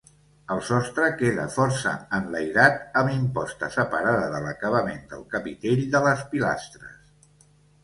El 0.53 0.61
sostre 0.69 1.09
queda 1.19 1.43
força 1.55 1.91
enlairat 2.19 2.81
amb 3.03 3.13
imposta 3.17 3.71
separada 3.77 4.25
de 4.33 4.41
l'acabament 4.47 5.07
del 5.15 5.23
capitell 5.37 5.87
de 5.95 6.05
les 6.09 6.27
pilastres. 6.35 6.99